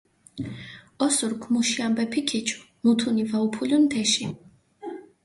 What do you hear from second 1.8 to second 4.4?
ამბეფი ქიჩუ, მუთუნი ვაუფულუნ თეში.